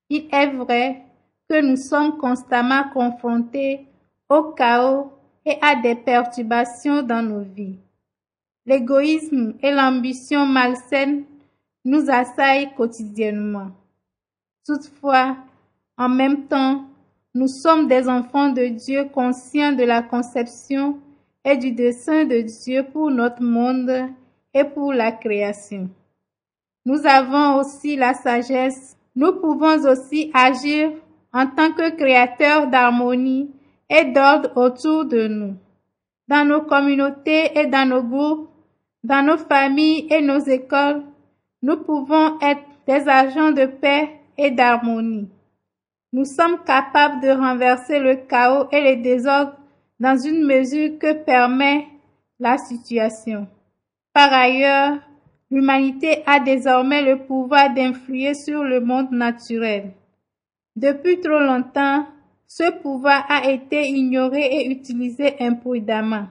Il 0.10 0.28
est 0.32 0.48
vrai 0.48 1.02
que 1.50 1.62
nous 1.62 1.78
sommes 1.78 2.18
constamment 2.18 2.86
confrontés 2.94 3.86
au 4.30 4.54
chaos 4.54 5.12
et 5.46 5.58
à 5.62 5.76
des 5.76 5.96
perturbations 5.96 7.04
dans 7.04 7.22
nos 7.22 7.44
vies. 7.44 7.78
L'égoïsme 8.66 9.54
et 9.62 9.72
l'ambition 9.72 10.46
malsaine 10.46 11.26
nous 11.84 12.10
assaillent 12.10 12.74
quotidiennement. 12.74 13.72
Toutefois, 14.66 15.38
en 15.98 16.10
même 16.10 16.46
temps, 16.48 16.86
nous 17.34 17.48
sommes 17.48 17.88
des 17.88 18.08
enfants 18.10 18.50
de 18.50 18.68
Dieu 18.68 19.06
conscients 19.06 19.72
de 19.72 19.84
la 19.84 20.02
conception 20.02 21.00
et 21.44 21.58
du 21.58 21.72
dessein 21.72 22.26
de 22.26 22.42
Dieu 22.42 22.86
pour 22.92 23.10
notre 23.10 23.42
monde 23.42 24.10
et 24.54 24.64
pour 24.64 24.94
la 24.94 25.12
création. 25.12 25.90
Nous 26.86 27.06
avons 27.06 27.60
aussi 27.60 27.96
la 27.96 28.14
sagesse. 28.14 28.98
Nous 29.16 29.34
pouvons 29.34 29.86
aussi 29.86 30.32
agir 30.34 30.92
en 31.34 31.48
tant 31.48 31.72
que 31.72 31.96
créateurs 31.96 32.68
d'harmonie 32.68 33.50
et 33.90 34.06
d'ordre 34.06 34.52
autour 34.56 35.06
de 35.06 35.28
nous, 35.28 35.56
dans 36.28 36.46
nos 36.46 36.62
communautés 36.62 37.58
et 37.60 37.68
dans 37.68 37.88
nos 37.88 38.04
groupes, 38.04 38.50
dans 39.04 39.26
nos 39.26 39.38
familles 39.38 40.08
et 40.10 40.22
nos 40.22 40.40
écoles, 40.40 41.04
nous 41.62 41.78
pouvons 41.78 42.40
être 42.42 42.62
des 42.88 43.08
agents 43.08 43.52
de 43.52 43.66
paix 43.66 44.21
et 44.42 44.52
d'harmonie. 44.52 45.30
Nous 46.12 46.26
sommes 46.26 46.58
capables 46.66 47.22
de 47.22 47.30
renverser 47.30 48.00
le 48.00 48.16
chaos 48.16 48.68
et 48.72 48.82
les 48.82 48.98
désordres 48.98 49.56
dans 50.00 50.18
une 50.18 50.46
mesure 50.46 50.98
que 51.00 51.14
permet 51.14 51.88
la 52.40 52.58
situation. 52.58 53.48
Par 54.14 54.34
ailleurs, 54.34 54.98
l'humanité 55.52 56.24
a 56.26 56.40
désormais 56.40 57.04
le 57.04 57.20
pouvoir 57.20 57.74
d'influer 57.74 58.34
sur 58.34 58.64
le 58.64 58.82
monde 58.82 59.12
naturel. 59.12 59.92
Depuis 60.76 61.20
trop 61.22 61.40
longtemps, 61.40 62.06
ce 62.48 62.72
pouvoir 62.82 63.24
a 63.30 63.50
été 63.50 63.88
ignoré 63.88 64.42
et 64.42 64.72
utilisé 64.72 65.36
imprudemment. 65.40 66.28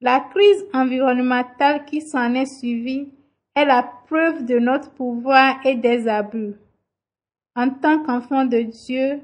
La 0.00 0.20
crise 0.20 0.64
environnementale 0.72 1.84
qui 1.84 2.00
s'en 2.00 2.32
est 2.34 2.46
suivie 2.46 3.08
est 3.56 3.64
la 3.64 3.82
preuve 4.06 4.44
de 4.44 4.58
notre 4.58 4.90
pouvoir 4.92 5.56
et 5.64 5.74
des 5.74 6.08
abus. 6.08 6.54
En 7.56 7.70
tant 7.70 8.02
qu'enfants 8.02 8.44
de 8.44 8.62
Dieu, 8.62 9.20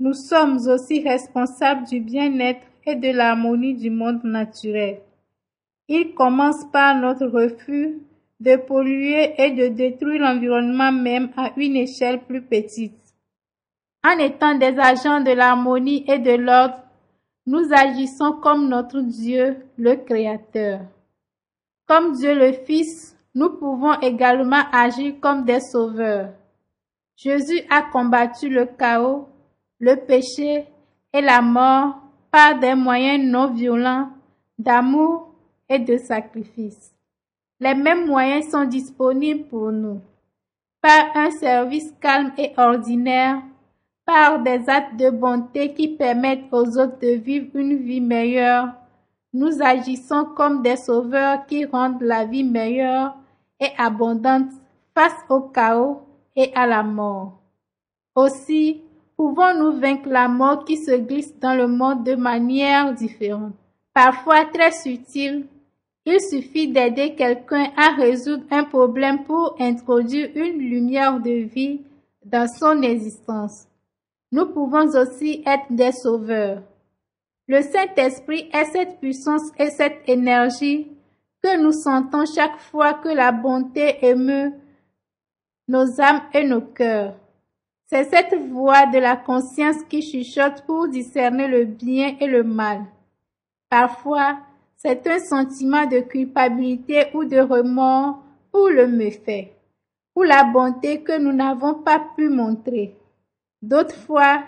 nous 0.00 0.14
sommes 0.14 0.58
aussi 0.68 1.06
responsables 1.06 1.86
du 1.86 2.00
bien-être 2.00 2.66
et 2.86 2.96
de 2.96 3.10
l'harmonie 3.10 3.74
du 3.74 3.90
monde 3.90 4.24
naturel. 4.24 5.00
Il 5.88 6.14
commence 6.14 6.64
par 6.72 6.96
notre 6.96 7.26
refus 7.26 7.98
de 8.40 8.56
polluer 8.56 9.34
et 9.38 9.50
de 9.52 9.68
détruire 9.68 10.22
l'environnement 10.22 10.92
même 10.92 11.30
à 11.36 11.52
une 11.56 11.76
échelle 11.76 12.20
plus 12.20 12.42
petite. 12.42 12.94
En 14.04 14.18
étant 14.18 14.56
des 14.56 14.78
agents 14.78 15.20
de 15.20 15.32
l'harmonie 15.32 16.04
et 16.08 16.18
de 16.18 16.32
l'ordre, 16.32 16.82
nous 17.46 17.72
agissons 17.72 18.32
comme 18.42 18.68
notre 18.68 19.00
Dieu, 19.00 19.56
le 19.76 19.94
Créateur. 19.96 20.80
Comme 21.86 22.12
Dieu 22.12 22.34
le 22.34 22.52
Fils, 22.52 23.16
nous 23.34 23.50
pouvons 23.50 23.98
également 24.00 24.62
agir 24.72 25.14
comme 25.20 25.44
des 25.44 25.60
sauveurs. 25.60 26.30
Jésus 27.18 27.62
a 27.68 27.82
combattu 27.82 28.48
le 28.48 28.64
chaos, 28.64 29.26
le 29.80 29.96
péché 29.96 30.68
et 31.12 31.20
la 31.20 31.42
mort 31.42 31.96
par 32.30 32.60
des 32.60 32.76
moyens 32.76 33.24
non 33.24 33.52
violents 33.52 34.10
d'amour 34.56 35.34
et 35.68 35.80
de 35.80 35.96
sacrifice. 35.96 36.94
Les 37.58 37.74
mêmes 37.74 38.06
moyens 38.06 38.48
sont 38.52 38.66
disponibles 38.66 39.48
pour 39.48 39.72
nous. 39.72 40.00
Par 40.80 41.16
un 41.16 41.32
service 41.32 41.92
calme 42.00 42.30
et 42.38 42.52
ordinaire, 42.56 43.42
par 44.06 44.40
des 44.40 44.68
actes 44.68 44.96
de 44.96 45.10
bonté 45.10 45.74
qui 45.74 45.88
permettent 45.88 46.46
aux 46.52 46.78
autres 46.78 47.00
de 47.00 47.16
vivre 47.16 47.48
une 47.54 47.78
vie 47.78 48.00
meilleure, 48.00 48.68
nous 49.32 49.60
agissons 49.60 50.24
comme 50.36 50.62
des 50.62 50.76
sauveurs 50.76 51.46
qui 51.46 51.64
rendent 51.64 52.00
la 52.00 52.24
vie 52.24 52.44
meilleure 52.44 53.16
et 53.58 53.70
abondante 53.76 54.52
face 54.94 55.18
au 55.28 55.40
chaos 55.40 56.07
et 56.38 56.52
à 56.54 56.66
la 56.66 56.84
mort. 56.84 57.40
Aussi, 58.14 58.80
pouvons-nous 59.16 59.80
vaincre 59.80 60.08
la 60.08 60.28
mort 60.28 60.64
qui 60.64 60.76
se 60.76 60.92
glisse 60.92 61.36
dans 61.40 61.54
le 61.54 61.66
monde 61.66 62.04
de 62.04 62.14
manière 62.14 62.94
différente, 62.94 63.54
parfois 63.92 64.44
très 64.44 64.70
subtile. 64.70 65.46
Il 66.06 66.20
suffit 66.20 66.68
d'aider 66.68 67.16
quelqu'un 67.16 67.66
à 67.76 67.90
résoudre 67.90 68.44
un 68.52 68.64
problème 68.64 69.24
pour 69.24 69.56
introduire 69.58 70.30
une 70.36 70.58
lumière 70.58 71.18
de 71.20 71.42
vie 71.54 71.80
dans 72.24 72.48
son 72.48 72.82
existence. 72.82 73.66
Nous 74.30 74.46
pouvons 74.46 74.86
aussi 74.96 75.42
être 75.44 75.66
des 75.70 75.92
sauveurs. 75.92 76.62
Le 77.48 77.62
Saint-Esprit 77.62 78.48
est 78.52 78.66
cette 78.66 79.00
puissance 79.00 79.50
et 79.58 79.70
cette 79.70 80.02
énergie 80.06 80.86
que 81.42 81.60
nous 81.60 81.72
sentons 81.72 82.24
chaque 82.26 82.58
fois 82.58 82.94
que 82.94 83.08
la 83.08 83.32
bonté 83.32 83.96
émeut 84.02 84.52
nos 85.68 86.00
âmes 86.00 86.22
et 86.32 86.44
nos 86.44 86.62
cœurs. 86.62 87.14
C'est 87.86 88.04
cette 88.04 88.34
voix 88.50 88.86
de 88.86 88.98
la 88.98 89.16
conscience 89.16 89.82
qui 89.88 90.02
chuchote 90.02 90.64
pour 90.66 90.88
discerner 90.88 91.46
le 91.46 91.64
bien 91.64 92.16
et 92.20 92.26
le 92.26 92.42
mal. 92.42 92.84
Parfois, 93.70 94.38
c'est 94.76 95.06
un 95.06 95.18
sentiment 95.18 95.86
de 95.86 96.00
culpabilité 96.00 97.06
ou 97.14 97.24
de 97.24 97.38
remords 97.38 98.22
pour 98.50 98.68
le 98.68 98.86
méfait, 98.86 99.52
ou 100.14 100.22
la 100.22 100.44
bonté 100.44 101.02
que 101.02 101.18
nous 101.18 101.32
n'avons 101.32 101.74
pas 101.74 102.02
pu 102.16 102.28
montrer. 102.28 102.96
D'autres 103.60 103.96
fois, 103.96 104.44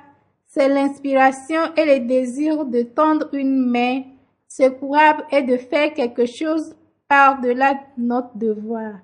c'est 0.47 0.69
l'inspiration 0.69 1.75
et 1.77 1.85
le 1.85 2.07
désir 2.07 2.65
de 2.65 2.83
tendre 2.83 3.29
une 3.35 3.71
main 3.71 4.03
secourable 4.49 5.25
et 5.31 5.43
de 5.43 5.57
faire 5.57 5.95
quelque 5.95 6.27
chose 6.27 6.75
par-delà 7.09 7.81
notre 7.97 8.37
devoir. 8.37 8.95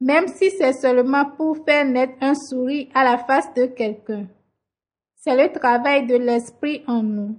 Même 0.00 0.28
si 0.28 0.50
c'est 0.50 0.72
seulement 0.72 1.24
pour 1.24 1.56
faire 1.64 1.84
naître 1.84 2.14
un 2.20 2.34
sourire 2.34 2.88
à 2.94 3.04
la 3.04 3.18
face 3.18 3.52
de 3.54 3.66
quelqu'un. 3.66 4.26
C'est 5.16 5.36
le 5.36 5.52
travail 5.52 6.06
de 6.06 6.16
l'Esprit 6.16 6.84
en 6.86 7.02
nous 7.02 7.36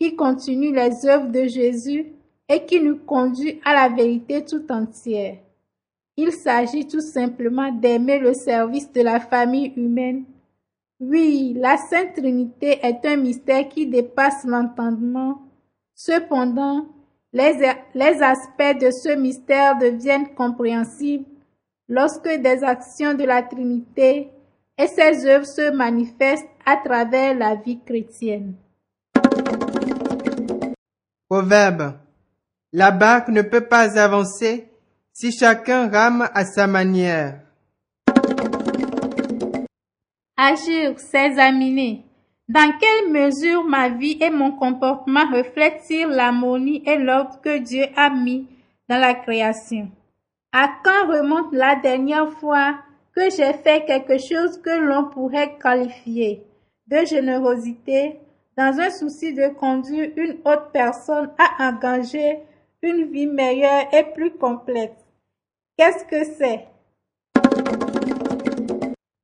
qui 0.00 0.14
continue 0.14 0.72
les 0.72 1.06
œuvres 1.06 1.28
de 1.28 1.44
Jésus 1.48 2.12
et 2.48 2.64
qui 2.64 2.80
nous 2.80 2.98
conduit 2.98 3.60
à 3.64 3.74
la 3.74 3.88
vérité 3.88 4.44
tout 4.44 4.64
entière. 4.70 5.38
Il 6.16 6.32
s'agit 6.32 6.86
tout 6.86 7.00
simplement 7.00 7.70
d'aimer 7.72 8.18
le 8.18 8.34
service 8.34 8.90
de 8.92 9.02
la 9.02 9.20
famille 9.20 9.72
humaine. 9.76 10.24
Oui, 11.00 11.54
la 11.56 11.76
Sainte 11.76 12.14
Trinité 12.16 12.78
est 12.82 13.04
un 13.06 13.16
mystère 13.16 13.68
qui 13.68 13.86
dépasse 13.86 14.44
l'entendement. 14.44 15.42
Cependant, 15.94 16.86
les, 17.32 17.72
les 17.94 18.22
aspects 18.22 18.80
de 18.80 18.90
ce 18.90 19.14
mystère 19.14 19.78
deviennent 19.78 20.34
compréhensibles 20.34 21.24
lorsque 21.88 22.28
des 22.28 22.62
actions 22.62 23.14
de 23.14 23.24
la 23.24 23.42
Trinité 23.42 24.30
et 24.76 24.86
ses 24.86 25.26
œuvres 25.26 25.46
se 25.46 25.70
manifestent 25.72 26.48
à 26.64 26.76
travers 26.76 27.34
la 27.34 27.54
vie 27.56 27.80
chrétienne. 27.84 28.54
Proverbe. 31.28 31.94
La 32.72 32.90
barque 32.90 33.28
ne 33.28 33.42
peut 33.42 33.66
pas 33.66 33.98
avancer 33.98 34.68
si 35.12 35.32
chacun 35.32 35.88
rame 35.88 36.28
à 36.34 36.44
sa 36.44 36.66
manière. 36.66 37.40
Agir, 40.36 40.98
s'examiner. 41.00 42.04
Dans 42.48 42.72
quelle 42.78 43.12
mesure 43.12 43.64
ma 43.64 43.88
vie 43.88 44.16
et 44.22 44.30
mon 44.30 44.52
comportement 44.52 45.28
reflètent-ils 45.30 46.06
l'harmonie 46.06 46.82
et 46.86 46.96
l'ordre 46.96 47.40
que 47.42 47.58
Dieu 47.58 47.84
a 47.96 48.08
mis 48.10 48.46
dans 48.88 48.98
la 48.98 49.14
création? 49.14 49.90
À 50.52 50.70
quand 50.82 51.08
remonte 51.08 51.52
la 51.52 51.76
dernière 51.76 52.30
fois 52.32 52.78
que 53.14 53.28
j'ai 53.30 53.52
fait 53.52 53.84
quelque 53.84 54.16
chose 54.18 54.60
que 54.62 54.70
l'on 54.70 55.10
pourrait 55.10 55.58
qualifier 55.62 56.42
de 56.86 57.04
générosité? 57.04 58.18
Dans 58.56 58.80
un 58.80 58.90
souci 58.90 59.34
de 59.34 59.48
conduire 59.48 60.10
une 60.16 60.38
autre 60.44 60.70
personne 60.72 61.30
à 61.38 61.68
engager 61.68 62.40
une 62.82 63.04
vie 63.12 63.26
meilleure 63.26 63.86
et 63.92 64.02
plus 64.14 64.32
complète. 64.32 64.96
Qu'est-ce 65.76 66.04
que 66.04 66.24
c'est? 66.24 66.66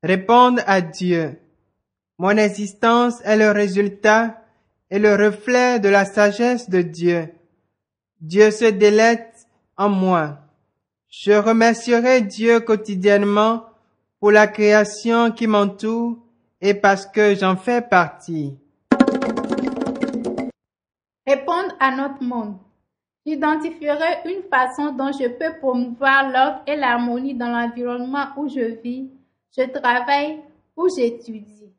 Répondre 0.04 0.62
à 0.66 0.80
Dieu. 0.80 1.40
Mon 2.18 2.37
existence 2.37 3.20
est 3.24 3.37
le 3.37 3.50
résultat 3.50 4.40
et 4.90 5.00
le 5.00 5.16
reflet 5.16 5.80
de 5.80 5.88
la 5.88 6.04
sagesse 6.04 6.70
de 6.70 6.82
Dieu. 6.82 7.30
Dieu 8.20 8.52
se 8.52 8.66
délecte 8.66 9.48
en 9.76 9.88
moi. 9.88 10.43
Je 11.16 11.31
remercierai 11.31 12.22
Dieu 12.22 12.59
quotidiennement 12.59 13.66
pour 14.18 14.33
la 14.33 14.48
création 14.48 15.31
qui 15.31 15.46
m'entoure 15.46 16.18
et 16.61 16.74
parce 16.74 17.07
que 17.07 17.37
j'en 17.37 17.55
fais 17.55 17.81
partie. 17.81 18.59
Répondre 21.24 21.72
à 21.79 21.94
notre 21.94 22.20
monde. 22.20 22.57
J'identifierai 23.24 24.22
une 24.27 24.42
façon 24.50 24.92
dont 24.92 25.12
je 25.12 25.29
peux 25.29 25.57
promouvoir 25.61 26.31
l'ordre 26.31 26.62
et 26.66 26.74
l'harmonie 26.74 27.35
dans 27.35 27.48
l'environnement 27.48 28.27
où 28.37 28.48
je 28.48 28.83
vis, 28.83 29.09
je 29.57 29.62
travaille 29.70 30.40
ou 30.77 30.88
j'étudie. 30.94 31.72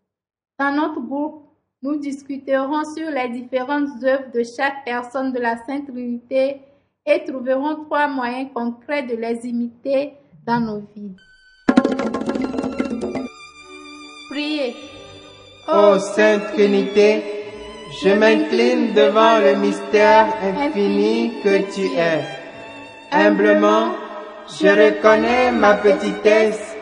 Dans 0.58 0.72
notre 0.72 1.02
groupe, 1.02 1.44
nous 1.82 1.98
discuterons 1.98 2.86
sur 2.96 3.12
les 3.12 3.28
différentes 3.30 4.02
œuvres 4.02 4.32
de 4.34 4.44
chaque 4.44 4.86
personne 4.86 5.34
de 5.34 5.40
la 5.40 5.58
Sainte 5.66 5.88
Trinité 5.88 6.62
et 7.08 7.24
trouverons 7.24 7.86
trois 7.86 8.08
moyens 8.08 8.50
concrets 8.54 9.04
de 9.04 9.16
les 9.16 9.46
imiter 9.46 10.14
dans 10.46 10.60
nos 10.60 10.82
vies. 10.96 11.16
Priez. 14.32 14.76
Ô 15.68 16.00
Sainte 16.00 16.54
Trinité, 16.54 17.24
je 18.02 18.10
m'incline 18.10 18.94
devant 18.94 19.38
le 19.38 19.56
mystère 19.56 20.28
infini 20.44 21.32
que 21.44 21.72
tu 21.74 21.86
es. 21.96 22.24
Humblement, 23.12 23.92
je 24.60 24.68
reconnais 24.68 25.52
ma 25.52 25.76
petitesse 25.76 26.76